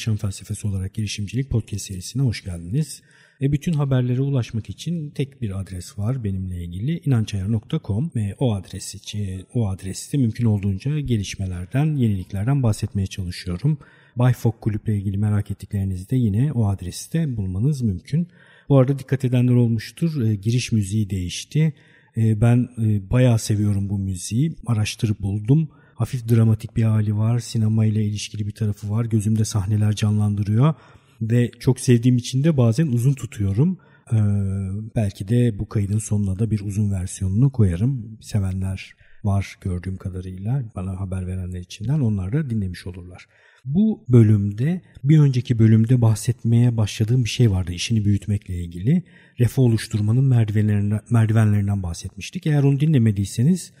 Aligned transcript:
Yaşam 0.00 0.16
Felsefesi 0.16 0.66
olarak 0.66 0.94
girişimcilik 0.94 1.50
podcast 1.50 1.86
serisine 1.86 2.22
hoş 2.22 2.44
geldiniz. 2.44 3.02
Ve 3.40 3.52
bütün 3.52 3.72
haberlere 3.72 4.20
ulaşmak 4.20 4.70
için 4.70 5.10
tek 5.10 5.42
bir 5.42 5.60
adres 5.60 5.98
var 5.98 6.24
benimle 6.24 6.64
ilgili 6.64 7.00
inançayar.com 7.04 8.10
ve 8.16 8.34
o 8.38 8.54
adres 8.54 8.94
için 8.94 9.46
o 9.54 9.68
adreste 9.68 10.18
mümkün 10.18 10.44
olduğunca 10.44 11.00
gelişmelerden, 11.00 11.96
yeniliklerden 11.96 12.62
bahsetmeye 12.62 13.06
çalışıyorum. 13.06 13.78
Bayfok 14.16 14.60
kulüple 14.60 14.96
ilgili 14.96 15.18
merak 15.18 15.50
ettiklerinizi 15.50 16.10
de 16.10 16.16
yine 16.16 16.52
o 16.52 16.68
adreste 16.68 17.36
bulmanız 17.36 17.82
mümkün. 17.82 18.28
Bu 18.68 18.78
arada 18.78 18.98
dikkat 18.98 19.24
edenler 19.24 19.54
olmuştur. 19.54 20.22
E, 20.22 20.34
giriş 20.34 20.72
müziği 20.72 21.10
değişti. 21.10 21.72
E, 22.16 22.40
ben 22.40 22.68
e, 22.78 23.10
bayağı 23.10 23.38
seviyorum 23.38 23.88
bu 23.88 23.98
müziği. 23.98 24.54
Araştırıp 24.66 25.20
buldum 25.20 25.68
hafif 26.00 26.28
dramatik 26.28 26.76
bir 26.76 26.82
hali 26.82 27.16
var. 27.16 27.38
Sinema 27.38 27.84
ile 27.84 28.04
ilişkili 28.04 28.46
bir 28.46 28.52
tarafı 28.52 28.90
var. 28.90 29.04
Gözümde 29.04 29.44
sahneler 29.44 29.92
canlandırıyor. 29.92 30.74
Ve 31.20 31.50
çok 31.60 31.80
sevdiğim 31.80 32.16
için 32.16 32.44
de 32.44 32.56
bazen 32.56 32.86
uzun 32.86 33.14
tutuyorum. 33.14 33.78
Ee, 34.12 34.16
belki 34.96 35.28
de 35.28 35.58
bu 35.58 35.68
kaydın 35.68 35.98
sonuna 35.98 36.38
da 36.38 36.50
bir 36.50 36.60
uzun 36.60 36.92
versiyonunu 36.92 37.52
koyarım. 37.52 38.18
Sevenler 38.20 38.94
var 39.24 39.56
gördüğüm 39.60 39.96
kadarıyla 39.96 40.62
bana 40.76 41.00
haber 41.00 41.26
verenler 41.26 41.60
içinden 41.60 42.00
onlar 42.00 42.32
da 42.32 42.50
dinlemiş 42.50 42.86
olurlar. 42.86 43.26
Bu 43.64 44.04
bölümde 44.08 44.82
bir 45.04 45.18
önceki 45.18 45.58
bölümde 45.58 46.00
bahsetmeye 46.00 46.76
başladığım 46.76 47.24
bir 47.24 47.28
şey 47.28 47.50
vardı 47.50 47.72
işini 47.72 48.04
büyütmekle 48.04 48.54
ilgili. 48.54 49.02
Refah 49.40 49.62
oluşturmanın 49.62 50.24
merdivenlerinden, 50.24 51.00
merdivenlerinden 51.10 51.82
bahsetmiştik. 51.82 52.46
Eğer 52.46 52.62
onu 52.62 52.80
dinlemediyseniz 52.80 53.72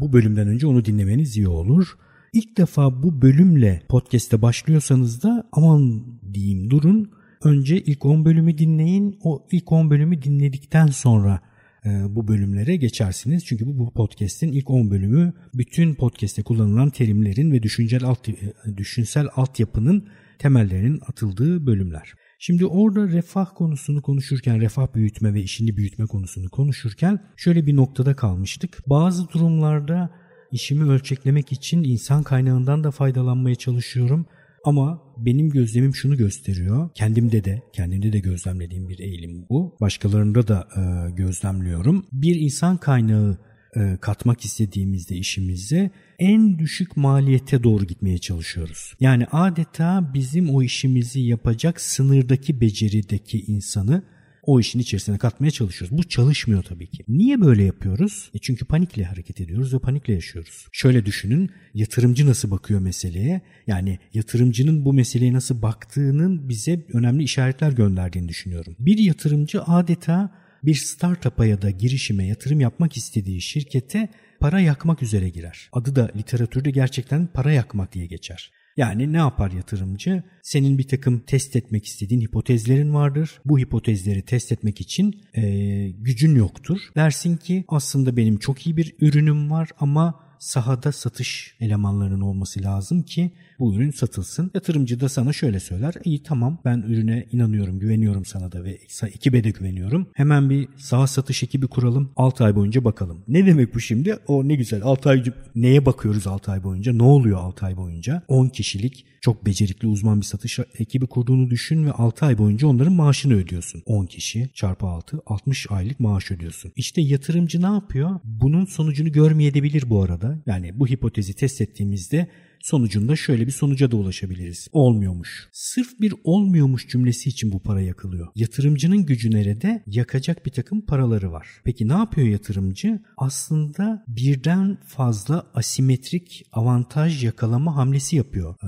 bu 0.00 0.12
bölümden 0.12 0.48
önce 0.48 0.66
onu 0.66 0.84
dinlemeniz 0.84 1.36
iyi 1.36 1.48
olur. 1.48 1.98
İlk 2.32 2.58
defa 2.58 3.02
bu 3.02 3.22
bölümle 3.22 3.82
podcast'te 3.88 4.42
başlıyorsanız 4.42 5.22
da 5.22 5.48
aman 5.52 6.04
diyeyim 6.34 6.70
durun. 6.70 7.10
Önce 7.44 7.80
ilk 7.80 8.04
10 8.04 8.24
bölümü 8.24 8.58
dinleyin. 8.58 9.18
O 9.22 9.46
ilk 9.52 9.72
10 9.72 9.90
bölümü 9.90 10.22
dinledikten 10.22 10.86
sonra 10.86 11.40
e, 11.84 11.88
bu 12.08 12.28
bölümlere 12.28 12.76
geçersiniz. 12.76 13.44
Çünkü 13.46 13.66
bu, 13.66 13.78
bu 13.78 13.92
podcast'in 13.92 14.52
ilk 14.52 14.70
10 14.70 14.90
bölümü 14.90 15.32
bütün 15.54 15.94
podcast'te 15.94 16.42
kullanılan 16.42 16.90
terimlerin 16.90 17.52
ve 17.52 17.62
düşünsel 17.62 18.04
alt, 18.04 18.28
e, 18.28 18.34
düşünsel 18.76 19.26
altyapının 19.36 20.08
temellerinin 20.38 21.00
atıldığı 21.06 21.66
bölümler. 21.66 22.14
Şimdi 22.40 22.66
orada 22.66 23.08
refah 23.08 23.46
konusunu 23.54 24.02
konuşurken, 24.02 24.60
refah 24.60 24.94
büyütme 24.94 25.34
ve 25.34 25.42
işini 25.42 25.76
büyütme 25.76 26.06
konusunu 26.06 26.50
konuşurken 26.50 27.20
şöyle 27.36 27.66
bir 27.66 27.76
noktada 27.76 28.16
kalmıştık. 28.16 28.78
Bazı 28.86 29.28
durumlarda 29.28 30.10
işimi 30.52 30.90
ölçeklemek 30.90 31.52
için 31.52 31.84
insan 31.84 32.22
kaynağından 32.22 32.84
da 32.84 32.90
faydalanmaya 32.90 33.54
çalışıyorum. 33.54 34.26
Ama 34.64 35.02
benim 35.16 35.50
gözlemim 35.50 35.94
şunu 35.94 36.16
gösteriyor. 36.16 36.90
Kendimde 36.94 37.44
de, 37.44 37.62
kendimde 37.72 38.12
de 38.12 38.18
gözlemlediğim 38.18 38.88
bir 38.88 38.98
eğilim 38.98 39.46
bu. 39.50 39.76
Başkalarında 39.80 40.48
da 40.48 40.68
e, 40.76 41.10
gözlemliyorum. 41.10 42.06
Bir 42.12 42.34
insan 42.34 42.76
kaynağı 42.76 43.38
e, 43.76 43.96
katmak 44.00 44.44
istediğimizde 44.44 45.16
işimize 45.16 45.90
en 46.18 46.58
düşük 46.58 46.96
maliyete 46.96 47.62
doğru 47.62 47.84
gitmeye 47.84 48.18
çalışıyoruz. 48.18 48.94
Yani 49.00 49.26
adeta 49.26 50.10
bizim 50.14 50.50
o 50.50 50.62
işimizi 50.62 51.20
yapacak 51.20 51.80
sınırdaki 51.80 52.60
becerideki 52.60 53.40
insanı 53.40 54.02
o 54.48 54.60
işin 54.60 54.78
içerisine 54.78 55.18
katmaya 55.18 55.50
çalışıyoruz. 55.50 55.98
Bu 55.98 56.02
çalışmıyor 56.02 56.62
tabii 56.62 56.86
ki. 56.86 57.04
Niye 57.08 57.40
böyle 57.40 57.64
yapıyoruz? 57.64 58.30
E 58.34 58.38
çünkü 58.38 58.64
panikle 58.64 59.04
hareket 59.04 59.40
ediyoruz 59.40 59.74
ve 59.74 59.78
panikle 59.78 60.14
yaşıyoruz. 60.14 60.66
Şöyle 60.72 61.06
düşünün, 61.06 61.50
yatırımcı 61.74 62.26
nasıl 62.26 62.50
bakıyor 62.50 62.80
meseleye? 62.80 63.40
Yani 63.66 63.98
yatırımcının 64.14 64.84
bu 64.84 64.92
meseleye 64.92 65.32
nasıl 65.32 65.62
baktığının 65.62 66.48
bize 66.48 66.86
önemli 66.92 67.22
işaretler 67.22 67.72
gönderdiğini 67.72 68.28
düşünüyorum. 68.28 68.76
Bir 68.78 68.98
yatırımcı 68.98 69.62
adeta 69.62 70.30
bir 70.62 70.74
startup'a 70.74 71.46
ya 71.46 71.62
da 71.62 71.70
girişime 71.70 72.26
yatırım 72.26 72.60
yapmak 72.60 72.96
istediği 72.96 73.40
şirkete 73.40 74.08
para 74.40 74.60
yakmak 74.60 75.02
üzere 75.02 75.28
girer. 75.28 75.68
Adı 75.72 75.96
da 75.96 76.10
literatürde 76.16 76.70
gerçekten 76.70 77.26
para 77.26 77.52
yakmak 77.52 77.92
diye 77.92 78.06
geçer. 78.06 78.50
Yani 78.76 79.12
ne 79.12 79.16
yapar 79.16 79.50
yatırımcı? 79.50 80.22
Senin 80.42 80.78
bir 80.78 80.88
takım 80.88 81.20
test 81.20 81.56
etmek 81.56 81.84
istediğin 81.84 82.20
hipotezlerin 82.20 82.94
vardır. 82.94 83.40
Bu 83.44 83.58
hipotezleri 83.58 84.22
test 84.22 84.52
etmek 84.52 84.80
için 84.80 85.22
e, 85.34 85.42
gücün 85.88 86.36
yoktur. 86.36 86.78
Dersin 86.96 87.36
ki 87.36 87.64
aslında 87.68 88.16
benim 88.16 88.38
çok 88.38 88.66
iyi 88.66 88.76
bir 88.76 88.94
ürünüm 89.00 89.50
var 89.50 89.68
ama 89.78 90.27
sahada 90.38 90.92
satış 90.92 91.54
elemanlarının 91.60 92.20
olması 92.20 92.62
lazım 92.62 93.02
ki 93.02 93.30
bu 93.58 93.74
ürün 93.74 93.90
satılsın. 93.90 94.50
Yatırımcı 94.54 95.00
da 95.00 95.08
sana 95.08 95.32
şöyle 95.32 95.60
söyler. 95.60 95.94
İyi 96.04 96.22
tamam 96.22 96.58
ben 96.64 96.78
ürüne 96.78 97.26
inanıyorum, 97.32 97.78
güveniyorum 97.78 98.24
sana 98.24 98.52
da 98.52 98.64
ve 98.64 98.78
ekibe 99.02 99.44
de 99.44 99.50
güveniyorum. 99.50 100.08
Hemen 100.14 100.50
bir 100.50 100.68
saha 100.76 101.06
satış 101.06 101.42
ekibi 101.42 101.66
kuralım. 101.66 102.12
6 102.16 102.44
ay 102.44 102.56
boyunca 102.56 102.84
bakalım. 102.84 103.24
Ne 103.28 103.46
demek 103.46 103.74
bu 103.74 103.80
şimdi? 103.80 104.16
O 104.26 104.48
ne 104.48 104.54
güzel. 104.54 104.82
6 104.82 105.08
ay 105.08 105.24
neye 105.54 105.86
bakıyoruz 105.86 106.26
6 106.26 106.52
ay 106.52 106.62
boyunca? 106.62 106.92
Ne 106.92 107.02
oluyor 107.02 107.38
6 107.38 107.66
ay 107.66 107.76
boyunca? 107.76 108.22
10 108.28 108.48
kişilik 108.48 109.06
çok 109.20 109.46
becerikli 109.46 109.88
uzman 109.88 110.20
bir 110.20 110.26
satış 110.26 110.58
ekibi 110.78 111.06
kurduğunu 111.06 111.50
düşün 111.50 111.86
ve 111.86 111.92
6 111.92 112.26
ay 112.26 112.38
boyunca 112.38 112.68
onların 112.68 112.92
maaşını 112.92 113.34
ödüyorsun. 113.34 113.82
10 113.86 114.06
kişi 114.06 114.50
çarpı 114.54 114.86
6 114.86 115.20
60 115.26 115.66
aylık 115.70 116.00
maaş 116.00 116.30
ödüyorsun. 116.30 116.72
İşte 116.76 117.00
yatırımcı 117.00 117.62
ne 117.62 117.66
yapıyor? 117.66 118.20
Bunun 118.24 118.64
sonucunu 118.64 119.12
görmeyebilir 119.12 119.90
bu 119.90 120.02
arada. 120.02 120.27
Yani 120.46 120.78
bu 120.78 120.86
hipotezi 120.86 121.34
test 121.34 121.60
ettiğimizde 121.60 122.28
sonucunda 122.60 123.16
şöyle 123.16 123.46
bir 123.46 123.52
sonuca 123.52 123.90
da 123.90 123.96
ulaşabiliriz. 123.96 124.68
Olmuyormuş. 124.72 125.48
Sırf 125.52 126.00
bir 126.00 126.14
olmuyormuş 126.24 126.88
cümlesi 126.88 127.28
için 127.28 127.52
bu 127.52 127.62
para 127.62 127.80
yakılıyor. 127.80 128.28
Yatırımcının 128.34 129.06
gücü 129.06 129.30
nerede? 129.30 129.82
Yakacak 129.86 130.46
bir 130.46 130.50
takım 130.50 130.80
paraları 130.80 131.32
var. 131.32 131.48
Peki 131.64 131.88
ne 131.88 131.92
yapıyor 131.92 132.28
yatırımcı? 132.28 133.00
Aslında 133.16 134.04
birden 134.08 134.78
fazla 134.86 135.46
asimetrik 135.54 136.46
avantaj 136.52 137.24
yakalama 137.24 137.76
hamlesi 137.76 138.16
yapıyor. 138.16 138.54
Ee, 138.62 138.66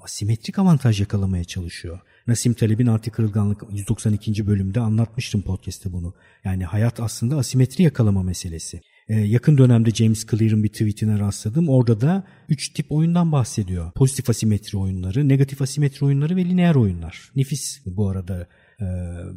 asimetrik 0.00 0.58
avantaj 0.58 1.00
yakalamaya 1.00 1.44
çalışıyor. 1.44 2.00
Nasim 2.26 2.54
Taleb'in 2.54 2.86
Anti 2.86 3.10
Kırılganlık 3.10 3.62
192. 3.72 4.46
bölümde 4.46 4.80
anlatmıştım 4.80 5.42
podcast'te 5.42 5.92
bunu. 5.92 6.14
Yani 6.44 6.64
hayat 6.64 7.00
aslında 7.00 7.36
asimetri 7.36 7.84
yakalama 7.84 8.22
meselesi. 8.22 8.80
Ee, 9.10 9.20
yakın 9.20 9.58
dönemde 9.58 9.90
James 9.90 10.26
Clear'ın 10.26 10.64
bir 10.64 10.68
tweetine 10.68 11.18
rastladım. 11.18 11.68
Orada 11.68 12.00
da 12.00 12.24
3 12.48 12.68
tip 12.68 12.92
oyundan 12.92 13.32
bahsediyor. 13.32 13.92
Pozitif 13.92 14.30
asimetri 14.30 14.78
oyunları, 14.78 15.28
negatif 15.28 15.62
asimetri 15.62 16.06
oyunları 16.06 16.36
ve 16.36 16.44
lineer 16.44 16.74
oyunlar. 16.74 17.30
Nefis 17.36 17.80
bu 17.86 18.08
arada 18.08 18.46
e, 18.80 18.86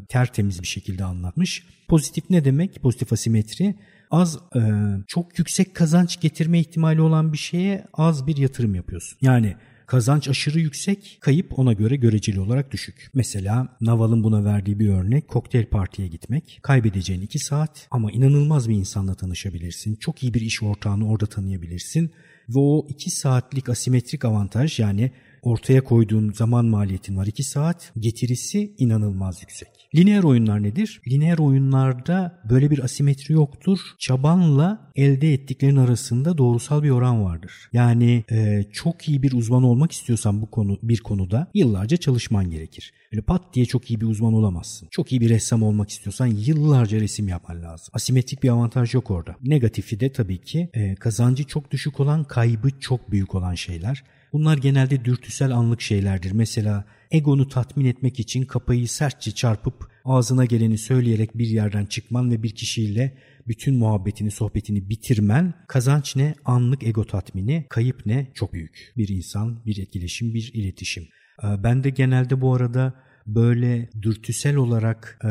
tertemiz 0.10 0.62
bir 0.62 0.68
şekilde 0.68 1.04
anlatmış. 1.04 1.66
Pozitif 1.88 2.30
ne 2.30 2.46
demek? 2.46 2.82
Pozitif 2.82 3.14
asimetri 3.14 3.76
az 4.12 4.40
e, 4.56 4.62
çok 5.08 5.40
yüksek 5.40 5.76
kazanç 5.76 6.22
getirme 6.22 6.60
ihtimali 6.60 7.02
olan 7.02 7.34
bir 7.34 7.38
şeye 7.38 7.86
az 7.94 8.28
bir 8.28 8.38
yatırım 8.38 8.76
yapıyorsun. 8.76 9.18
Yani 9.22 9.56
Kazanç 9.88 10.28
aşırı 10.28 10.60
yüksek, 10.60 11.18
kayıp 11.22 11.60
ona 11.60 11.74
göre 11.74 11.96
göreceli 11.96 12.40
olarak 12.40 12.72
düşük. 12.72 13.10
Mesela 13.14 13.78
Naval'ın 13.82 14.24
buna 14.24 14.46
verdiği 14.46 14.80
bir 14.80 14.90
örnek 14.90 15.28
kokteyl 15.28 15.66
partiye 15.66 16.08
gitmek. 16.08 16.60
Kaybedeceğin 16.62 17.22
2 17.22 17.40
saat 17.40 17.88
ama 17.92 18.12
inanılmaz 18.12 18.70
bir 18.70 18.76
insanla 18.76 19.16
tanışabilirsin. 19.16 19.96
Çok 19.96 20.24
iyi 20.24 20.34
bir 20.34 20.42
iş 20.42 20.64
ortağını 20.64 21.10
orada 21.10 21.26
tanıyabilirsin. 21.26 22.12
Ve 22.50 22.60
o 22.60 22.88
2 22.90 23.12
saatlik 23.12 23.70
asimetrik 23.70 24.26
avantaj 24.26 24.80
yani 24.80 25.12
ortaya 25.42 25.84
koyduğun 25.84 26.32
zaman 26.32 26.66
maliyetin 26.66 27.18
var 27.18 27.28
2 27.28 27.44
saat, 27.44 27.92
getirisi 28.00 28.74
inanılmaz 28.78 29.42
yüksek. 29.42 29.73
Lineer 29.96 30.24
oyunlar 30.24 30.64
nedir? 30.64 31.02
Lineer 31.08 31.38
oyunlarda 31.38 32.42
böyle 32.50 32.72
bir 32.72 32.80
asimetri 32.80 33.34
yoktur. 33.34 33.80
Çabanla 34.00 34.92
elde 34.96 35.34
ettiklerin 35.34 35.76
arasında 35.76 36.38
doğrusal 36.38 36.84
bir 36.84 36.90
oran 36.90 37.24
vardır. 37.24 37.52
Yani 37.74 38.24
e, 38.32 38.64
çok 38.72 39.10
iyi 39.10 39.24
bir 39.24 39.32
uzman 39.32 39.64
olmak 39.64 39.92
istiyorsan 39.92 40.42
bu 40.42 40.52
konu 40.52 40.78
bir 40.84 40.98
konuda 40.98 41.48
yıllarca 41.54 41.98
çalışman 41.98 42.52
gerekir. 42.52 42.94
Böyle 43.12 43.22
pat 43.22 43.54
diye 43.54 43.66
çok 43.66 43.92
iyi 43.92 44.02
bir 44.02 44.06
uzman 44.06 44.34
olamazsın. 44.34 44.88
Çok 44.92 45.12
iyi 45.12 45.22
bir 45.22 45.30
ressam 45.30 45.64
olmak 45.64 45.90
istiyorsan 45.90 46.26
yıllarca 46.26 47.00
resim 47.00 47.28
yapman 47.28 47.64
lazım. 47.64 47.88
Asimetrik 47.94 48.44
bir 48.44 48.50
avantaj 48.50 48.94
yok 48.94 49.12
orada. 49.12 49.36
Negatifi 49.44 50.00
de 50.00 50.12
tabii 50.12 50.42
ki 50.42 50.70
e, 50.74 50.96
kazancı 50.96 51.44
çok 51.44 51.72
düşük 51.72 52.00
olan, 52.00 52.24
kaybı 52.24 52.70
çok 52.80 53.12
büyük 53.12 53.36
olan 53.36 53.56
şeyler. 53.56 54.04
Bunlar 54.34 54.58
genelde 54.58 55.06
dürtüsel 55.06 55.52
anlık 55.52 55.82
şeylerdir. 55.82 56.32
Mesela 56.32 56.86
egonu 57.12 57.48
tatmin 57.48 57.86
etmek 57.86 58.20
için 58.20 58.46
kapayı 58.46 58.88
sertçe 58.88 59.32
çarpıp 59.32 59.92
ağzına 60.06 60.46
geleni 60.46 60.78
söyleyerek 60.78 61.38
bir 61.38 61.48
yerden 61.48 61.86
çıkman 61.86 62.32
ve 62.32 62.44
bir 62.44 62.56
kişiyle 62.56 63.18
bütün 63.48 63.76
muhabbetini, 63.76 64.32
sohbetini 64.32 64.90
bitirmen 64.90 65.54
kazanç 65.68 66.16
ne? 66.16 66.36
Anlık 66.46 66.84
ego 66.84 67.06
tatmini, 67.06 67.66
kayıp 67.70 68.06
ne? 68.06 68.28
Çok 68.34 68.54
büyük. 68.54 68.94
Bir 68.98 69.08
insan, 69.08 69.66
bir 69.66 69.78
etkileşim, 69.78 70.34
bir 70.34 70.52
iletişim. 70.54 71.04
Ee, 71.44 71.64
ben 71.64 71.84
de 71.84 71.90
genelde 71.90 72.42
bu 72.42 72.56
arada 72.56 72.94
böyle 73.28 73.90
dürtüsel 74.02 74.56
olarak 74.56 75.20
e, 75.26 75.30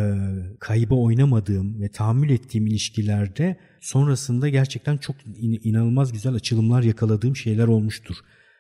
kaybı 0.61 0.95
oynamadığım 0.95 1.81
ve 1.81 1.89
tahammül 1.89 2.31
ettiğim 2.31 2.67
ilişkilerde 2.67 3.57
sonrasında 3.81 4.49
gerçekten 4.49 4.97
çok 4.97 5.17
inanılmaz 5.41 6.13
güzel 6.13 6.35
açılımlar 6.35 6.83
yakaladığım 6.83 7.37
şeyler 7.37 7.67
olmuştur. 7.67 8.17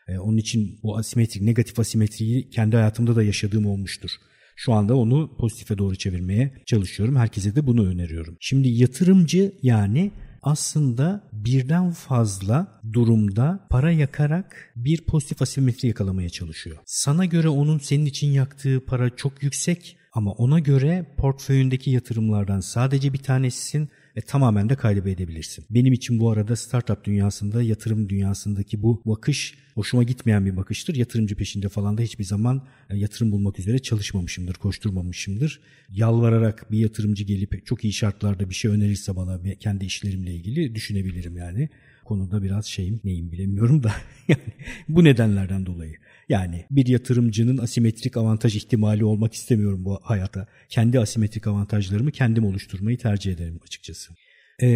E, 0.08 0.18
onun 0.18 0.36
için 0.36 0.78
bu 0.82 0.96
asimetrik, 0.96 1.42
negatif 1.42 1.78
asimetriyi 1.78 2.50
kendi 2.50 2.76
hayatımda 2.76 3.16
da 3.16 3.22
yaşadığım 3.22 3.66
olmuştur. 3.66 4.10
Şu 4.56 4.72
anda 4.72 4.96
onu 4.96 5.36
pozitife 5.36 5.78
doğru 5.78 5.96
çevirmeye 5.96 6.62
çalışıyorum. 6.66 7.16
Herkese 7.16 7.56
de 7.56 7.66
bunu 7.66 7.86
öneriyorum. 7.86 8.36
Şimdi 8.40 8.68
yatırımcı 8.68 9.52
yani 9.62 10.12
aslında 10.42 11.28
birden 11.32 11.90
fazla 11.90 12.80
durumda 12.92 13.66
para 13.70 13.90
yakarak 13.90 14.72
bir 14.76 15.04
pozitif 15.04 15.42
asimetri 15.42 15.88
yakalamaya 15.88 16.28
çalışıyor. 16.28 16.76
Sana 16.86 17.24
göre 17.24 17.48
onun 17.48 17.78
senin 17.78 18.06
için 18.06 18.30
yaktığı 18.30 18.84
para 18.86 19.16
çok 19.16 19.42
yüksek 19.42 19.96
ama 20.12 20.32
ona 20.32 20.58
göre 20.58 21.14
portföyündeki 21.16 21.90
yatırımlardan 21.90 22.60
sadece 22.60 23.12
bir 23.12 23.18
tanesisin 23.18 23.88
ve 24.16 24.20
tamamen 24.20 24.68
de 24.68 24.74
kaybedebilirsin. 24.76 25.64
Benim 25.70 25.92
için 25.92 26.20
bu 26.20 26.30
arada 26.30 26.56
startup 26.56 27.04
dünyasında, 27.04 27.62
yatırım 27.62 28.08
dünyasındaki 28.08 28.82
bu 28.82 29.02
bakış 29.06 29.54
hoşuma 29.74 30.02
gitmeyen 30.02 30.46
bir 30.46 30.56
bakıştır. 30.56 30.94
Yatırımcı 30.94 31.36
peşinde 31.36 31.68
falan 31.68 31.98
da 31.98 32.02
hiçbir 32.02 32.24
zaman 32.24 32.66
e, 32.90 32.96
yatırım 32.96 33.32
bulmak 33.32 33.58
üzere 33.58 33.78
çalışmamışımdır, 33.78 34.54
koşturmamışımdır. 34.54 35.60
Yalvararak 35.90 36.72
bir 36.72 36.78
yatırımcı 36.78 37.24
gelip 37.24 37.66
çok 37.66 37.84
iyi 37.84 37.92
şartlarda 37.92 38.50
bir 38.50 38.54
şey 38.54 38.70
önerirse 38.70 39.16
bana 39.16 39.40
kendi 39.60 39.84
işlerimle 39.84 40.34
ilgili 40.34 40.74
düşünebilirim 40.74 41.36
yani. 41.36 41.68
Konuda 42.04 42.42
biraz 42.42 42.66
şeyim 42.66 43.00
neyim 43.04 43.32
bilemiyorum 43.32 43.82
da 43.82 43.92
yani 44.28 44.42
bu 44.88 45.04
nedenlerden 45.04 45.66
dolayı. 45.66 45.96
Yani 46.32 46.66
bir 46.70 46.86
yatırımcının 46.86 47.58
asimetrik 47.58 48.16
avantaj 48.16 48.56
ihtimali 48.56 49.04
olmak 49.04 49.34
istemiyorum 49.34 49.84
bu 49.84 49.98
hayata. 50.02 50.46
Kendi 50.68 51.00
asimetrik 51.00 51.46
avantajlarımı 51.46 52.10
kendim 52.10 52.44
oluşturmayı 52.44 52.98
tercih 52.98 53.32
ederim 53.32 53.60
açıkçası. 53.64 54.12
Ee, 54.58 54.68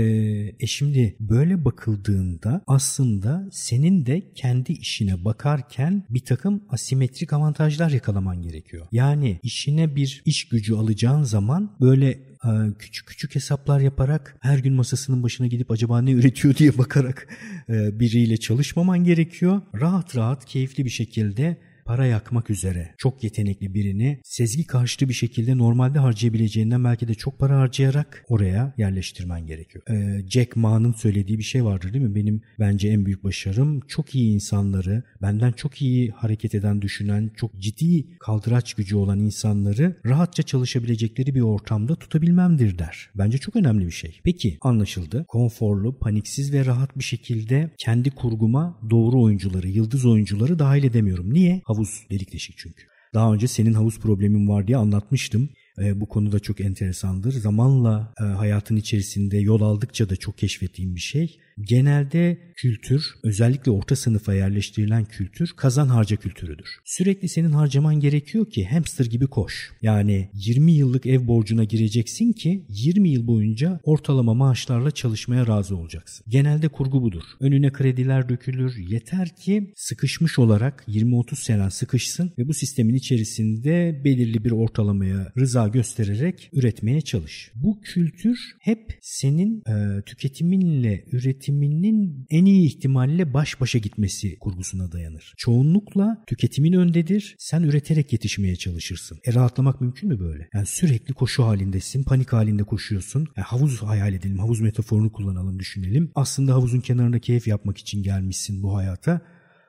e 0.61 0.67
şimdi 0.67 1.17
böyle 1.21 1.65
bakıldığında 1.65 2.63
aslında 2.67 3.49
senin 3.53 4.07
de 4.07 4.33
kendi 4.35 4.73
işine 4.73 5.25
bakarken 5.25 6.05
bir 6.11 6.25
takım 6.25 6.65
asimetrik 6.69 7.33
avantajlar 7.33 7.91
yakalaman 7.91 8.43
gerekiyor. 8.43 8.87
Yani 8.93 9.41
işine 9.43 9.97
bir 9.97 10.23
iş 10.25 10.49
gücü 10.49 10.75
alacağın 10.75 11.23
zaman 11.23 11.77
böyle 11.81 12.36
küçük 12.79 13.07
küçük 13.07 13.35
hesaplar 13.35 13.81
yaparak 13.81 14.37
her 14.41 14.59
gün 14.59 14.75
masasının 14.75 15.23
başına 15.23 15.47
gidip 15.47 15.71
acaba 15.71 16.03
ne 16.03 16.13
üretiyor 16.13 16.55
diye 16.55 16.79
bakarak 16.79 17.29
e, 17.69 18.01
biriyle 18.01 18.37
çalışmaman 18.37 19.05
gerekiyor. 19.05 19.63
Rahat 19.81 20.17
rahat 20.17 20.45
keyifli 20.45 20.85
bir 20.85 20.91
şekilde 20.91 21.57
para 21.87 22.07
yakmak 22.07 22.51
üzere 22.51 22.95
çok 22.99 23.25
yetenekli 23.25 23.75
birini 23.75 24.21
sezgi 24.25 24.67
karşıtı 24.67 25.09
bir 25.09 25.15
şekilde 25.15 25.59
normalde 25.59 25.99
harcayabileceğinden 25.99 26.85
belki 26.85 27.09
de 27.09 27.15
çok 27.15 27.39
para 27.39 27.59
harcayarak 27.59 28.25
oraya 28.29 28.75
yerleştirmen 28.77 29.47
gerekiyor. 29.47 29.85
Ee, 29.91 30.29
Jack 30.29 30.57
Ma'nın 30.57 30.93
söylediği 30.93 31.39
bir 31.39 31.43
şey 31.43 31.65
vardır 31.65 31.93
değil 31.93 32.05
mi? 32.05 32.15
Benim 32.15 32.43
bence 32.59 32.89
en 32.89 33.07
büyük 33.07 33.25
başarım 33.25 33.81
çok 33.81 34.15
iyi 34.15 34.35
insanları, 34.35 35.03
benden 35.23 35.53
çok 35.53 35.83
iyi 35.83 36.11
hareket 36.11 36.55
eden, 36.55 36.83
düşünen, 36.83 37.31
çok 37.37 37.59
ciddi 37.59 38.19
kaldıraç 38.21 38.75
gücü 38.75 38.97
olan 38.97 39.21
insanları 39.21 39.97
rahatça 40.07 40.43
çalışabilecekleri 40.43 41.35
bir 41.35 41.41
ortamda 41.41 41.97
tutabilmemdir 41.97 42.79
der. 42.79 43.11
Bence 43.15 43.39
çok 43.39 43.57
önemli 43.57 43.87
bir 43.87 43.91
şey. 43.91 44.21
Peki 44.25 44.59
anlaşıldı. 44.61 45.25
Konforlu, 45.29 45.99
paniksiz 45.99 46.53
ve 46.53 46.65
rahat 46.65 46.99
bir 46.99 47.05
şekilde 47.05 47.71
kendi 47.79 48.11
kurguma 48.11 48.81
doğru 48.91 49.23
oyuncuları, 49.23 49.69
yıldız 49.69 50.07
oyuncuları 50.07 50.59
dahil 50.59 50.85
edemiyorum. 50.85 51.35
Niye? 51.35 51.63
Havuz 51.77 52.07
delik 52.11 52.33
deşik 52.33 52.59
çünkü. 52.59 52.83
Daha 53.15 53.33
önce 53.33 53.49
senin 53.49 53.75
havuz 53.75 54.01
problemin 54.01 54.49
var 54.49 54.67
diye 54.67 54.77
anlatmıştım. 54.77 55.49
E, 55.79 56.01
bu 56.01 56.07
konu 56.07 56.33
da 56.33 56.39
çok 56.39 56.61
enteresandır. 56.61 57.33
Zamanla 57.33 58.15
e, 58.21 58.25
hayatın 58.25 58.77
içerisinde 58.77 59.39
yol 59.39 59.61
aldıkça 59.61 60.09
da 60.09 60.17
çok 60.17 60.39
keşfettiğim 60.39 60.95
bir 60.95 61.01
şey. 61.01 61.39
Genelde 61.61 62.39
kültür, 62.57 63.05
özellikle 63.23 63.71
orta 63.71 63.97
sınıfa 63.97 64.35
yerleştirilen 64.35 65.05
kültür 65.05 65.53
kazan 65.57 65.89
harca 65.89 66.17
kültürüdür. 66.17 66.69
Sürekli 66.85 67.29
senin 67.29 67.51
harcaman 67.51 68.01
gerekiyor 68.01 68.51
ki 68.51 68.67
hamster 68.67 69.05
gibi 69.05 69.27
koş. 69.27 69.73
Yani 69.83 70.31
20 70.35 70.73
yıllık 70.73 71.07
ev 71.07 71.27
borcuna 71.27 71.65
gireceksin 71.65 72.33
ki 72.33 72.67
20 72.69 73.09
yıl 73.09 73.27
boyunca 73.27 73.81
ortalama 73.85 74.35
maaşlarla 74.35 74.91
çalışmaya 74.91 75.47
razı 75.47 75.77
olacaksın. 75.77 76.27
Genelde 76.29 76.69
kurgu 76.69 77.03
budur. 77.03 77.23
Önüne 77.41 77.73
krediler 77.73 78.29
dökülür. 78.29 78.77
Yeter 78.89 79.37
ki 79.37 79.73
sıkışmış 79.77 80.39
olarak 80.39 80.85
20-30 80.89 81.45
senen 81.45 81.69
sıkışsın 81.69 82.33
ve 82.39 82.49
bu 82.49 82.55
sistemin 82.55 82.95
içerisinde 82.95 84.01
belirli 84.05 84.45
bir 84.45 84.51
ortalamaya 84.51 85.33
rıza 85.39 85.66
göstererek 85.69 86.51
üretmeye 86.53 87.01
çalış. 87.01 87.53
Bu 87.55 87.81
kültür 87.81 88.39
hep 88.61 88.99
senin 89.03 89.63
e, 89.67 90.03
tüketiminle 90.03 91.05
üretim 91.13 91.47
tüketiminin 91.47 92.27
en 92.31 92.45
iyi 92.45 92.67
ihtimalle 92.67 93.35
baş 93.35 93.61
başa 93.61 93.79
gitmesi 93.79 94.39
kurgusuna 94.39 94.93
dayanır. 94.93 95.35
Çoğunlukla 95.37 96.25
tüketimin 96.27 96.73
öndedir. 96.73 97.37
Sen 97.39 97.63
üreterek 97.63 98.13
yetişmeye 98.13 98.57
çalışırsın. 98.57 99.19
E 99.25 99.35
rahatlamak 99.35 99.81
mümkün 99.81 100.09
mü 100.09 100.21
böyle? 100.21 100.49
Yani 100.55 100.67
sürekli 100.67 101.15
koşu 101.15 101.45
halindesin, 101.45 102.03
panik 102.03 102.33
halinde 102.33 102.63
koşuyorsun. 102.63 103.29
Yani 103.37 103.45
havuz 103.45 103.83
hayal 103.83 104.15
edelim, 104.15 104.39
havuz 104.39 104.61
metaforunu 104.61 105.13
kullanalım, 105.13 105.59
düşünelim. 105.59 106.11
Aslında 106.15 106.55
havuzun 106.55 106.81
kenarında 106.81 107.19
keyif 107.19 107.47
yapmak 107.47 107.79
için 107.79 108.03
gelmişsin 108.03 108.63
bu 108.63 108.77
hayata 108.77 109.21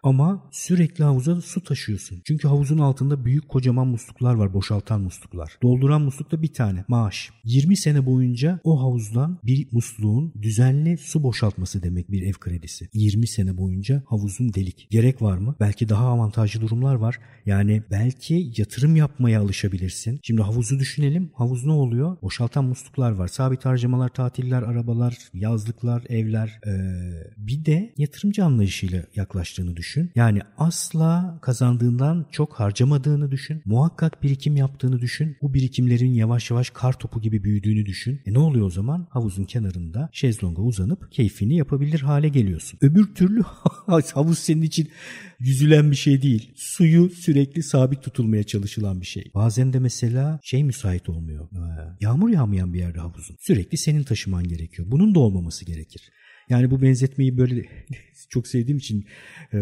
ama 0.07 0.44
sürekli 0.51 1.04
havuza 1.04 1.42
su 1.42 1.63
taşıyorsun. 1.63 2.21
Çünkü 2.27 2.48
havuzun 2.48 2.77
altında 2.77 3.25
büyük 3.25 3.50
kocaman 3.50 3.88
musluklar 3.88 4.33
var 4.33 4.54
boşaltan 4.54 5.01
musluklar. 5.01 5.57
Dolduran 5.63 6.01
musluk 6.01 6.31
da 6.31 6.42
bir 6.42 6.54
tane 6.54 6.86
maaş. 6.88 7.30
20 7.44 7.77
sene 7.77 8.06
boyunca 8.06 8.59
o 8.63 8.81
havuzdan 8.81 9.39
bir 9.44 9.68
musluğun 9.71 10.33
düzenli 10.42 10.98
su 10.98 11.24
boşaltması 11.24 11.83
demek 11.83 12.12
bir 12.12 12.21
ev 12.21 12.33
kredisi. 12.33 12.89
20 12.94 13.27
sene 13.27 13.57
boyunca 13.57 14.04
havuzun 14.06 14.54
delik. 14.54 14.88
Gerek 14.92 15.21
var 15.21 15.38
mı? 15.38 15.56
Belki 15.59 15.89
daha 15.89 16.07
avantajlı 16.07 16.62
durumlar 16.62 16.95
var. 16.95 17.19
Yani 17.45 17.83
belki 17.92 18.51
yatırım 18.57 18.95
yapmaya 18.95 19.42
alışabilirsin. 19.42 20.19
Şimdi 20.24 20.42
havuzu 20.42 20.80
düşünelim. 20.80 21.31
Havuz 21.33 21.65
ne 21.65 21.71
oluyor? 21.71 22.18
Boşaltan 22.21 22.65
musluklar 22.65 23.12
var. 23.12 23.27
Sabit 23.27 23.65
harcamalar, 23.65 24.09
tatiller, 24.09 24.62
arabalar, 24.62 25.18
yazlıklar, 25.33 26.04
evler. 26.09 26.59
Ee, 26.68 26.71
bir 27.37 27.66
de 27.66 27.94
yatırımcı 27.97 28.45
anlayışıyla 28.45 29.04
yaklaştığını 29.16 29.76
düşün 29.76 29.96
düşün. 29.97 30.11
Yani 30.16 30.42
asla 30.57 31.39
kazandığından 31.42 32.25
çok 32.31 32.54
harcamadığını 32.54 33.31
düşün. 33.31 33.61
Muhakkak 33.66 34.23
birikim 34.23 34.57
yaptığını 34.57 35.01
düşün. 35.01 35.37
Bu 35.42 35.54
birikimlerin 35.54 36.13
yavaş 36.13 36.51
yavaş 36.51 36.69
kar 36.69 36.99
topu 36.99 37.21
gibi 37.21 37.44
büyüdüğünü 37.44 37.85
düşün. 37.85 38.21
E 38.25 38.33
ne 38.33 38.39
oluyor 38.39 38.66
o 38.66 38.69
zaman? 38.69 39.07
Havuzun 39.09 39.44
kenarında 39.44 40.09
şezlonga 40.11 40.61
uzanıp 40.61 41.11
keyfini 41.11 41.57
yapabilir 41.57 41.99
hale 41.99 42.30
geliyorsun. 42.30 42.80
Öbür 42.81 43.16
türlü 43.16 43.42
havuz 44.13 44.39
senin 44.39 44.61
için 44.61 44.89
yüzülen 45.39 45.92
bir 45.92 45.95
şey 45.95 46.21
değil. 46.21 46.51
Suyu 46.56 47.09
sürekli 47.09 47.63
sabit 47.63 48.04
tutulmaya 48.04 48.44
çalışılan 48.44 49.01
bir 49.01 49.06
şey. 49.06 49.31
Bazen 49.35 49.73
de 49.73 49.80
mesela 49.80 50.39
şey 50.44 50.63
müsait 50.63 51.09
olmuyor. 51.09 51.47
Yağmur 52.01 52.30
yağmayan 52.30 52.73
bir 52.73 52.80
yerde 52.80 52.99
havuzun. 52.99 53.35
Sürekli 53.39 53.77
senin 53.77 54.04
taşıman 54.04 54.44
gerekiyor. 54.44 54.87
Bunun 54.92 55.16
da 55.16 55.19
olmaması 55.19 55.66
gerekir. 55.66 56.01
Yani 56.49 56.71
bu 56.71 56.81
benzetmeyi 56.81 57.37
böyle 57.37 57.66
çok 58.30 58.47
sevdiğim 58.47 58.77
için 58.77 59.06
e, 59.54 59.57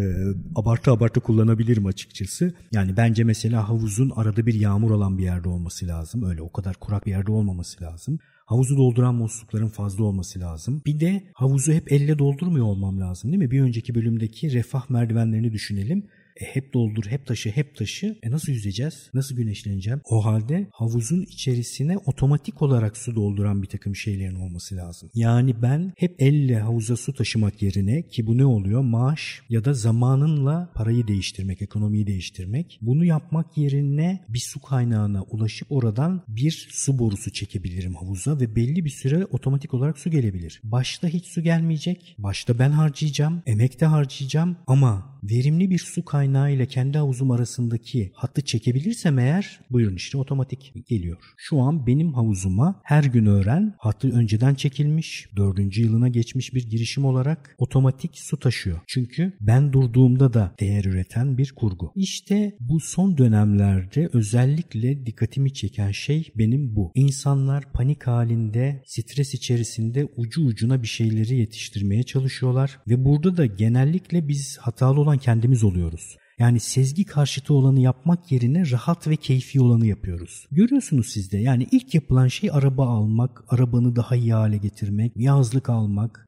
abartı 0.55 0.91
abartı 0.91 1.19
kullanabilirim 1.19 1.85
açıkçası. 1.85 2.53
Yani 2.71 2.97
bence 2.97 3.23
mesela 3.23 3.69
havuzun 3.69 4.09
arada 4.15 4.45
bir 4.45 4.53
yağmur 4.53 4.91
alan 4.91 5.17
bir 5.17 5.23
yerde 5.23 5.49
olması 5.49 5.87
lazım. 5.87 6.23
Öyle 6.23 6.41
o 6.41 6.51
kadar 6.51 6.75
kurak 6.75 7.05
bir 7.05 7.11
yerde 7.11 7.31
olmaması 7.31 7.83
lazım. 7.83 8.19
Havuzu 8.45 8.77
dolduran 8.77 9.15
muslukların 9.15 9.67
fazla 9.67 10.03
olması 10.03 10.39
lazım. 10.39 10.81
Bir 10.85 10.99
de 10.99 11.23
havuzu 11.33 11.71
hep 11.73 11.91
elle 11.91 12.19
doldurmuyor 12.19 12.65
olmam 12.65 12.99
lazım 12.99 13.31
değil 13.31 13.43
mi? 13.43 13.51
Bir 13.51 13.61
önceki 13.61 13.95
bölümdeki 13.95 14.53
refah 14.53 14.89
merdivenlerini 14.89 15.53
düşünelim. 15.53 16.07
E 16.41 16.45
hep 16.45 16.73
doldur, 16.73 17.05
hep 17.05 17.25
taşı, 17.27 17.49
hep 17.49 17.75
taşı. 17.75 18.19
E 18.23 18.31
nasıl 18.31 18.51
yüzeceğiz? 18.51 19.09
Nasıl 19.13 19.35
güneşleneceğim? 19.35 20.01
O 20.05 20.25
halde 20.25 20.67
havuzun 20.71 21.21
içerisine 21.21 21.97
otomatik 21.97 22.61
olarak 22.61 22.97
su 22.97 23.15
dolduran 23.15 23.61
bir 23.63 23.67
takım 23.67 23.95
şeylerin 23.95 24.35
olması 24.35 24.75
lazım. 24.75 25.09
Yani 25.13 25.61
ben 25.61 25.93
hep 25.97 26.15
elle 26.19 26.59
havuza 26.59 26.95
su 26.95 27.13
taşımak 27.13 27.61
yerine 27.61 28.07
ki 28.07 28.27
bu 28.27 28.37
ne 28.37 28.45
oluyor? 28.45 28.81
Maaş 28.81 29.41
ya 29.49 29.65
da 29.65 29.73
zamanınla 29.73 30.71
parayı 30.75 31.07
değiştirmek, 31.07 31.61
ekonomiyi 31.61 32.07
değiştirmek. 32.07 32.79
Bunu 32.81 33.05
yapmak 33.05 33.57
yerine 33.57 34.25
bir 34.29 34.39
su 34.39 34.61
kaynağına 34.61 35.23
ulaşıp 35.23 35.71
oradan 35.71 36.23
bir 36.27 36.67
su 36.71 36.99
borusu 36.99 37.33
çekebilirim 37.33 37.95
havuza 37.95 38.39
ve 38.39 38.55
belli 38.55 38.85
bir 38.85 38.89
süre 38.89 39.25
otomatik 39.25 39.73
olarak 39.73 39.99
su 39.99 40.09
gelebilir. 40.09 40.61
Başta 40.63 41.07
hiç 41.07 41.25
su 41.25 41.41
gelmeyecek. 41.41 42.15
Başta 42.17 42.59
ben 42.59 42.71
harcayacağım, 42.71 43.43
emek 43.45 43.81
de 43.81 43.85
harcayacağım 43.85 44.57
ama 44.67 45.19
verimli 45.23 45.69
bir 45.69 45.79
su 45.79 46.05
kaynağı 46.05 46.24
kaynağı 46.25 46.51
ile 46.51 46.65
kendi 46.65 46.97
havuzum 46.97 47.31
arasındaki 47.31 48.11
hattı 48.13 48.41
çekebilirsem 48.41 49.19
eğer 49.19 49.59
buyurun 49.71 49.95
işte 49.95 50.17
otomatik 50.17 50.87
geliyor. 50.87 51.17
Şu 51.37 51.59
an 51.59 51.87
benim 51.87 52.13
havuzuma 52.13 52.81
her 52.83 53.03
gün 53.03 53.25
öğren 53.25 53.75
hattı 53.77 54.11
önceden 54.11 54.55
çekilmiş, 54.55 55.29
dördüncü 55.35 55.81
yılına 55.81 56.07
geçmiş 56.07 56.53
bir 56.53 56.69
girişim 56.69 57.05
olarak 57.05 57.55
otomatik 57.57 58.17
su 58.17 58.37
taşıyor. 58.37 58.79
Çünkü 58.87 59.33
ben 59.41 59.73
durduğumda 59.73 60.33
da 60.33 60.55
değer 60.59 60.85
üreten 60.85 61.37
bir 61.37 61.51
kurgu. 61.55 61.91
İşte 61.95 62.55
bu 62.59 62.79
son 62.79 63.17
dönemlerde 63.17 64.09
özellikle 64.13 65.05
dikkatimi 65.05 65.53
çeken 65.53 65.91
şey 65.91 66.31
benim 66.35 66.75
bu. 66.75 66.91
İnsanlar 66.95 67.71
panik 67.73 68.07
halinde, 68.07 68.83
stres 68.85 69.33
içerisinde 69.33 70.05
ucu 70.17 70.45
ucuna 70.45 70.81
bir 70.81 70.87
şeyleri 70.87 71.35
yetiştirmeye 71.35 72.03
çalışıyorlar 72.03 72.79
ve 72.87 73.05
burada 73.05 73.37
da 73.37 73.45
genellikle 73.45 74.27
biz 74.27 74.57
hatalı 74.57 75.01
olan 75.01 75.17
kendimiz 75.17 75.63
oluyoruz. 75.63 76.14
Yani 76.39 76.59
sezgi 76.59 77.05
karşıtı 77.05 77.53
olanı 77.53 77.79
yapmak 77.79 78.31
yerine 78.31 78.71
rahat 78.71 79.07
ve 79.07 79.15
keyfi 79.15 79.61
olanı 79.61 79.85
yapıyoruz. 79.85 80.47
Görüyorsunuz 80.51 81.07
siz 81.07 81.31
de 81.31 81.37
yani 81.37 81.67
ilk 81.71 81.93
yapılan 81.93 82.27
şey 82.27 82.49
araba 82.53 82.87
almak, 82.87 83.43
arabanı 83.47 83.95
daha 83.95 84.15
iyi 84.15 84.33
hale 84.33 84.57
getirmek, 84.57 85.11
yazlık 85.15 85.69
almak, 85.69 86.27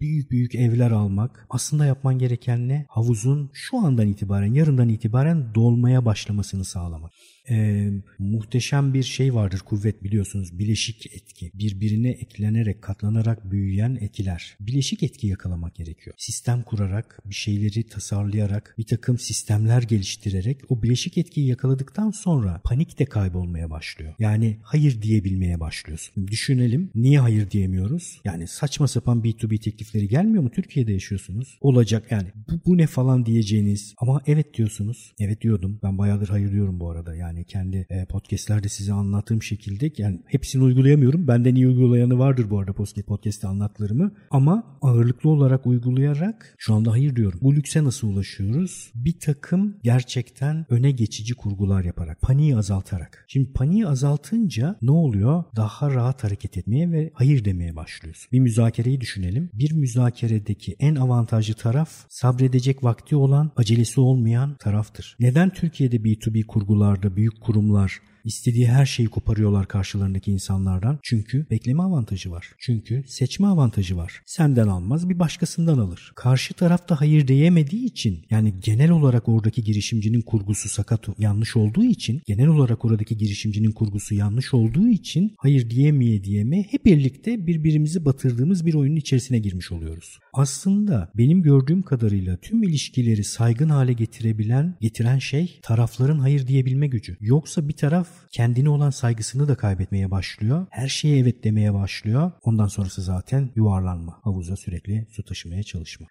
büyük 0.00 0.30
büyük 0.30 0.54
evler 0.54 0.90
almak. 0.90 1.46
Aslında 1.50 1.86
yapman 1.86 2.18
gereken 2.18 2.68
ne? 2.68 2.86
Havuzun 2.88 3.50
şu 3.52 3.78
andan 3.78 4.08
itibaren, 4.08 4.54
yarından 4.54 4.88
itibaren 4.88 5.54
dolmaya 5.54 6.04
başlamasını 6.04 6.64
sağlamak 6.64 7.12
e, 7.50 7.88
muhteşem 8.18 8.94
bir 8.94 9.02
şey 9.02 9.34
vardır 9.34 9.58
kuvvet 9.58 10.04
biliyorsunuz. 10.04 10.58
Bileşik 10.58 11.06
etki. 11.06 11.50
Birbirine 11.54 12.10
eklenerek 12.10 12.82
katlanarak 12.82 13.50
büyüyen 13.50 13.98
etkiler. 14.00 14.56
Bileşik 14.60 15.02
etki 15.02 15.26
yakalamak 15.26 15.74
gerekiyor. 15.74 16.16
Sistem 16.18 16.62
kurarak 16.62 17.20
bir 17.24 17.34
şeyleri 17.34 17.88
tasarlayarak 17.88 18.74
bir 18.78 18.86
takım 18.86 19.18
sistemler 19.18 19.82
geliştirerek 19.82 20.60
o 20.68 20.82
bileşik 20.82 21.18
etkiyi 21.18 21.46
yakaladıktan 21.46 22.10
sonra 22.10 22.60
panik 22.64 22.98
de 22.98 23.04
kaybolmaya 23.04 23.70
başlıyor. 23.70 24.14
Yani 24.18 24.58
hayır 24.62 25.02
diyebilmeye 25.02 25.60
başlıyorsun. 25.60 26.26
Düşünelim 26.26 26.90
niye 26.94 27.20
hayır 27.20 27.50
diyemiyoruz? 27.50 28.20
Yani 28.24 28.46
saçma 28.46 28.88
sapan 28.88 29.22
B2B 29.22 29.58
teklifleri 29.58 30.08
gelmiyor 30.08 30.42
mu? 30.42 30.50
Türkiye'de 30.50 30.92
yaşıyorsunuz. 30.92 31.58
Olacak 31.60 32.06
yani. 32.10 32.28
Bu, 32.48 32.60
bu 32.66 32.78
ne 32.78 32.86
falan 32.86 33.26
diyeceğiniz. 33.26 33.94
Ama 33.98 34.22
evet 34.26 34.54
diyorsunuz. 34.54 35.14
Evet 35.20 35.40
diyordum. 35.40 35.80
Ben 35.82 35.98
bayağıdır 35.98 36.28
hayır 36.28 36.52
diyorum 36.52 36.80
bu 36.80 36.90
arada. 36.90 37.14
Yani 37.14 37.33
yani 37.34 37.44
kendi 37.44 37.86
e, 37.90 38.04
podcastlerde 38.04 38.68
size 38.68 38.92
anlattığım 38.92 39.42
şekilde 39.42 39.90
yani 39.98 40.20
hepsini 40.26 40.62
uygulayamıyorum. 40.62 41.28
Benden 41.28 41.54
iyi 41.54 41.68
uygulayanı 41.68 42.18
vardır 42.18 42.50
bu 42.50 42.58
arada 42.58 42.72
podcast'te 43.06 43.48
anlattıklarımı. 43.48 44.12
Ama 44.30 44.78
ağırlıklı 44.82 45.30
olarak 45.30 45.66
uygulayarak 45.66 46.54
şu 46.58 46.74
anda 46.74 46.92
hayır 46.92 47.16
diyorum. 47.16 47.38
Bu 47.42 47.54
lükse 47.54 47.84
nasıl 47.84 48.08
ulaşıyoruz? 48.08 48.92
Bir 48.94 49.20
takım 49.20 49.76
gerçekten 49.82 50.66
öne 50.68 50.90
geçici 50.90 51.34
kurgular 51.34 51.84
yaparak, 51.84 52.20
paniği 52.20 52.56
azaltarak. 52.56 53.24
Şimdi 53.28 53.52
paniği 53.52 53.86
azaltınca 53.86 54.76
ne 54.82 54.90
oluyor? 54.90 55.44
Daha 55.56 55.90
rahat 55.94 56.24
hareket 56.24 56.56
etmeye 56.56 56.92
ve 56.92 57.10
hayır 57.14 57.44
demeye 57.44 57.76
başlıyorsun. 57.76 58.28
Bir 58.32 58.40
müzakereyi 58.40 59.00
düşünelim. 59.00 59.50
Bir 59.52 59.72
müzakeredeki 59.72 60.76
en 60.78 60.94
avantajlı 60.94 61.54
taraf 61.54 61.90
sabredecek 62.08 62.84
vakti 62.84 63.16
olan, 63.16 63.52
acelesi 63.56 64.00
olmayan 64.00 64.56
taraftır. 64.60 65.16
Neden 65.20 65.50
Türkiye'de 65.50 65.96
B2B 65.96 66.46
kurgularda 66.46 67.16
büyük 67.16 67.23
kurumlar 67.30 68.00
İstediği 68.24 68.68
her 68.68 68.86
şeyi 68.86 69.08
koparıyorlar 69.08 69.68
karşılarındaki 69.68 70.30
insanlardan. 70.30 70.98
Çünkü 71.02 71.46
bekleme 71.50 71.82
avantajı 71.82 72.30
var. 72.30 72.52
Çünkü 72.58 73.04
seçme 73.06 73.46
avantajı 73.46 73.96
var. 73.96 74.22
Senden 74.26 74.68
almaz 74.68 75.08
bir 75.08 75.18
başkasından 75.18 75.78
alır. 75.78 76.12
Karşı 76.14 76.54
tarafta 76.54 77.00
hayır 77.00 77.28
diyemediği 77.28 77.84
için 77.84 78.26
yani 78.30 78.54
genel 78.60 78.90
olarak 78.90 79.28
oradaki 79.28 79.64
girişimcinin 79.64 80.20
kurgusu 80.20 80.68
sakat 80.68 81.08
yanlış 81.18 81.56
olduğu 81.56 81.84
için 81.84 82.22
genel 82.26 82.46
olarak 82.46 82.84
oradaki 82.84 83.16
girişimcinin 83.16 83.72
kurgusu 83.72 84.14
yanlış 84.14 84.54
olduğu 84.54 84.88
için 84.88 85.34
hayır 85.38 85.70
diyemeye 85.70 86.24
diyeme 86.24 86.62
hep 86.70 86.84
birlikte 86.84 87.46
birbirimizi 87.46 88.04
batırdığımız 88.04 88.66
bir 88.66 88.74
oyunun 88.74 88.96
içerisine 88.96 89.38
girmiş 89.38 89.72
oluyoruz. 89.72 90.18
Aslında 90.32 91.10
benim 91.14 91.42
gördüğüm 91.42 91.82
kadarıyla 91.82 92.36
tüm 92.36 92.62
ilişkileri 92.62 93.24
saygın 93.24 93.68
hale 93.68 93.92
getirebilen, 93.92 94.74
getiren 94.80 95.18
şey 95.18 95.60
tarafların 95.62 96.18
hayır 96.18 96.46
diyebilme 96.46 96.86
gücü. 96.86 97.16
Yoksa 97.20 97.68
bir 97.68 97.72
taraf 97.72 98.08
kendine 98.32 98.68
olan 98.68 98.90
saygısını 98.90 99.48
da 99.48 99.54
kaybetmeye 99.54 100.10
başlıyor. 100.10 100.66
Her 100.70 100.88
şeye 100.88 101.18
evet 101.18 101.44
demeye 101.44 101.74
başlıyor. 101.74 102.32
Ondan 102.42 102.66
sonrası 102.66 103.02
zaten 103.02 103.50
yuvarlanma. 103.56 104.20
Havuza 104.22 104.56
sürekli 104.56 105.06
su 105.10 105.24
taşımaya 105.24 105.62
çalışma. 105.62 106.06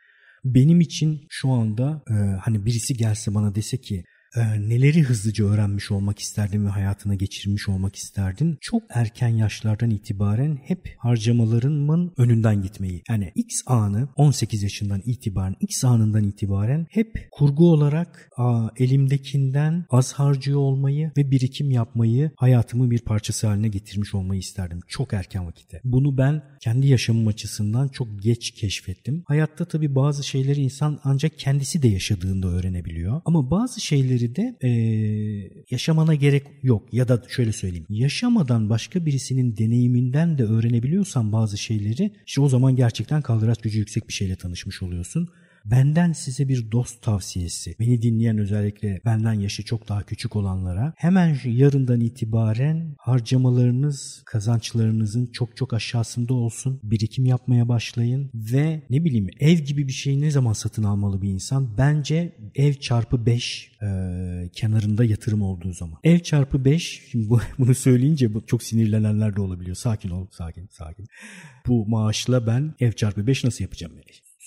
Benim 0.46 0.82
için 0.82 1.28
şu 1.30 1.50
anda 1.50 2.04
e, 2.10 2.14
hani 2.14 2.66
birisi 2.66 2.94
gelse 2.94 3.36
bana 3.36 3.56
dese 3.56 3.78
ki 3.78 4.04
e, 4.36 4.70
neleri 4.70 5.04
hızlıca 5.04 5.46
öğrenmiş 5.46 5.92
olmak 5.92 6.20
isterdin 6.20 6.66
ve 6.66 6.70
hayatına 6.70 7.16
geçirmiş 7.16 7.70
olmak 7.70 7.96
isterdin? 7.96 8.58
Çok 8.62 8.84
erken 8.90 9.28
yaşlardan 9.28 9.90
itibaren 9.90 10.60
hep 10.64 10.96
harcamalarımın 10.98 12.14
önünden 12.18 12.62
gitmeyi. 12.62 13.04
Yani 13.10 13.32
X 13.36 13.62
anı 13.66 14.08
18 14.16 14.64
yaşından 14.64 15.02
itibaren 15.06 15.56
X 15.60 15.86
anından 15.86 16.24
itibaren 16.24 16.88
hep 16.90 17.28
kurgu 17.32 17.72
olarak 17.72 18.30
a, 18.38 18.68
elimdekinden 18.78 19.86
az 19.90 20.14
harcıyor 20.14 20.60
olmayı 20.60 21.12
ve 21.18 21.32
birikim 21.32 21.72
yapmayı 21.72 22.32
hayatımın 22.36 22.92
bir 22.92 23.00
parçası 23.00 23.48
haline 23.48 23.68
getirmiş 23.68 24.14
olmayı 24.14 24.40
isterdim. 24.40 24.80
Çok 24.88 25.14
erken 25.14 25.48
vakitte. 25.48 25.82
Bunu 25.84 26.18
ben 26.18 26.44
kendi 26.62 26.88
yaşamım 26.88 27.28
açısından 27.28 27.88
çok 27.88 28.22
geç 28.22 28.52
keşfettim. 28.52 29.24
Hayatta 29.28 29.66
tabii 29.66 29.96
bazı 29.96 30.24
şeyleri 30.24 30.62
insan 30.62 31.00
ancak 31.04 31.40
kendisi 31.40 31.84
de 31.84 31.88
yaşadığında 31.88 32.48
öğrenebiliyor. 32.48 33.22
Ama 33.26 33.52
bazı 33.52 33.82
şeyleri 33.82 34.23
şeyleri 34.24 34.36
de 34.36 34.56
e, 34.62 34.70
yaşamana 35.72 36.16
gerek 36.16 36.44
yok. 36.64 36.94
Ya 36.94 37.08
da 37.08 37.24
şöyle 37.30 37.52
söyleyeyim. 37.52 37.86
Yaşamadan 37.90 38.70
başka 38.70 39.06
birisinin 39.06 39.58
deneyiminden 39.58 40.38
de 40.38 40.44
öğrenebiliyorsan 40.44 41.32
bazı 41.32 41.58
şeyleri 41.58 42.12
işte 42.26 42.42
o 42.42 42.50
zaman 42.50 42.76
gerçekten 42.76 43.22
kaldıraç 43.22 43.62
gücü 43.62 43.80
yüksek 43.80 44.08
bir 44.08 44.14
şeyle 44.14 44.36
tanışmış 44.36 44.84
oluyorsun. 44.84 45.30
Benden 45.66 46.12
size 46.12 46.48
bir 46.48 46.72
dost 46.72 47.02
tavsiyesi. 47.02 47.76
Beni 47.80 48.02
dinleyen 48.02 48.38
özellikle 48.38 49.02
benden 49.06 49.34
yaşı 49.34 49.66
çok 49.66 49.90
daha 49.90 50.04
küçük 50.04 50.36
olanlara 50.36 50.94
hemen 50.98 51.38
yarından 51.46 52.02
itibaren 52.02 52.96
harcamalarınız 52.98 54.24
kazançlarınızın 54.26 55.26
çok 55.26 55.58
çok 55.58 55.74
aşağısında 55.74 56.34
olsun. 56.34 56.80
Birikim 56.84 57.26
yapmaya 57.26 57.68
başlayın 57.68 58.32
ve 58.34 58.82
ne 58.90 59.06
bileyim 59.06 59.28
ev 59.40 59.58
gibi 59.58 59.88
bir 59.88 59.94
şeyi 59.94 60.22
ne 60.22 60.32
zaman 60.32 60.54
satın 60.54 60.84
almalı 60.84 61.22
bir 61.22 61.30
insan? 61.30 61.78
Bence 61.78 62.36
ev 62.56 62.74
çarpı 62.74 63.26
5 63.26 63.72
e, 63.82 63.88
kenarında 64.54 65.06
yatırım 65.06 65.42
olduğu 65.42 65.74
zaman. 65.74 66.00
Ev 66.04 66.20
çarpı 66.20 66.66
5 66.66 67.02
şimdi 67.12 67.30
bu, 67.30 67.40
bunu 67.60 67.76
söyleyince 67.76 68.34
bu 68.34 68.46
çok 68.46 68.64
sinirlenenler 68.64 69.36
de 69.36 69.42
olabiliyor. 69.42 69.76
Sakin 69.76 70.10
ol, 70.10 70.28
sakin, 70.32 70.68
sakin. 70.72 71.06
Bu 71.68 71.86
maaşla 71.88 72.48
ben 72.48 72.74
ev 72.80 72.92
çarpı 72.92 73.28
5 73.28 73.44
nasıl 73.44 73.64
yapacağım? 73.64 73.94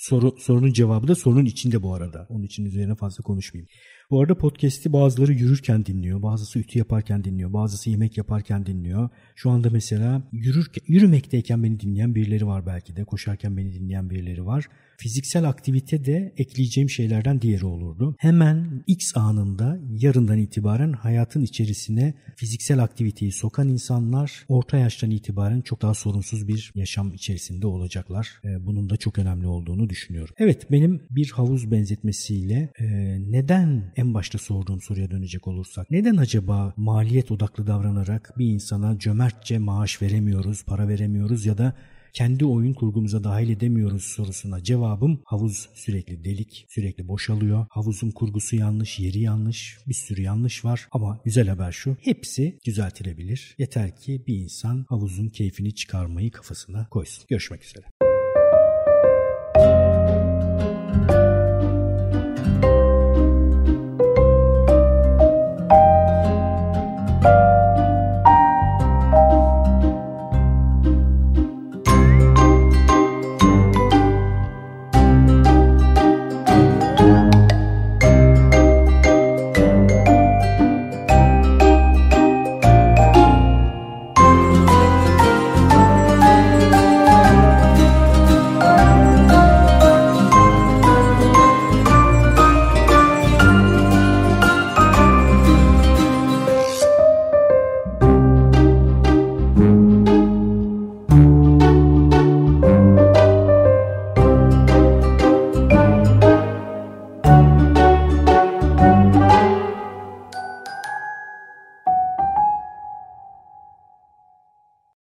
Soru, 0.08 0.34
sorunun 0.38 0.72
cevabı 0.72 1.08
da 1.08 1.14
sorunun 1.14 1.44
içinde 1.44 1.82
bu 1.82 1.94
arada. 1.94 2.26
Onun 2.28 2.42
için 2.42 2.64
üzerine 2.64 2.94
fazla 2.94 3.22
konuşmayayım. 3.22 3.68
Bu 4.10 4.20
arada 4.20 4.38
podcast'i 4.38 4.92
bazıları 4.92 5.32
yürürken 5.32 5.86
dinliyor, 5.86 6.22
bazısı 6.22 6.58
ütü 6.58 6.78
yaparken 6.78 7.24
dinliyor, 7.24 7.52
bazısı 7.52 7.90
yemek 7.90 8.16
yaparken 8.16 8.66
dinliyor. 8.66 9.08
Şu 9.34 9.50
anda 9.50 9.70
mesela 9.70 10.22
yürürken, 10.32 10.82
yürümekteyken 10.86 11.62
beni 11.62 11.80
dinleyen 11.80 12.14
birileri 12.14 12.46
var 12.46 12.66
belki 12.66 12.96
de, 12.96 13.04
koşarken 13.04 13.56
beni 13.56 13.72
dinleyen 13.72 14.10
birileri 14.10 14.46
var. 14.46 14.66
Fiziksel 14.98 15.48
aktivite 15.48 16.04
de 16.04 16.32
ekleyeceğim 16.36 16.90
şeylerden 16.90 17.40
diğeri 17.40 17.66
olurdu. 17.66 18.16
Hemen 18.18 18.84
X 18.86 19.16
anında 19.16 19.78
yarından 19.90 20.38
itibaren 20.38 20.92
hayatın 20.92 21.42
içerisine 21.42 22.14
fiziksel 22.36 22.82
aktiviteyi 22.82 23.32
sokan 23.32 23.68
insanlar 23.68 24.44
orta 24.48 24.76
yaştan 24.76 25.10
itibaren 25.10 25.60
çok 25.60 25.82
daha 25.82 25.94
sorunsuz 25.94 26.48
bir 26.48 26.72
yaşam 26.74 27.14
içerisinde 27.14 27.66
olacaklar. 27.66 28.40
Ee, 28.44 28.66
bunun 28.66 28.90
da 28.90 28.96
çok 28.96 29.18
önemli 29.18 29.46
olduğunu 29.46 29.88
düşünüyorum. 29.88 30.34
Evet 30.38 30.70
benim 30.70 31.02
bir 31.10 31.30
havuz 31.30 31.70
benzetmesiyle 31.70 32.72
e, 32.78 32.86
neden 33.30 33.92
en 33.96 34.14
başta 34.14 34.38
sorduğum 34.38 34.80
soruya 34.80 35.10
dönecek 35.10 35.48
olursak 35.48 35.90
neden 35.90 36.16
acaba 36.16 36.74
maliyet 36.76 37.30
odaklı 37.30 37.66
davranarak 37.66 38.32
bir 38.38 38.46
insana 38.46 38.98
cömertçe 38.98 39.58
maaş 39.58 40.02
veremiyoruz, 40.02 40.64
para 40.64 40.88
veremiyoruz 40.88 41.46
ya 41.46 41.58
da 41.58 41.76
kendi 42.16 42.44
oyun 42.44 42.72
kurgumuza 42.72 43.24
dahil 43.24 43.48
edemiyoruz 43.48 44.04
sorusuna 44.04 44.62
cevabım 44.62 45.20
havuz 45.24 45.68
sürekli 45.74 46.24
delik, 46.24 46.66
sürekli 46.68 47.08
boşalıyor. 47.08 47.66
Havuzun 47.70 48.10
kurgusu 48.10 48.56
yanlış, 48.56 48.98
yeri 48.98 49.18
yanlış, 49.18 49.78
bir 49.86 49.94
sürü 49.94 50.22
yanlış 50.22 50.64
var 50.64 50.88
ama 50.92 51.20
güzel 51.24 51.48
haber 51.48 51.72
şu 51.72 51.96
hepsi 52.00 52.58
düzeltilebilir. 52.66 53.54
Yeter 53.58 53.96
ki 53.96 54.24
bir 54.26 54.36
insan 54.36 54.86
havuzun 54.88 55.28
keyfini 55.28 55.74
çıkarmayı 55.74 56.30
kafasına 56.30 56.88
koysun. 56.88 57.24
Görüşmek 57.28 57.64
üzere. 57.64 57.84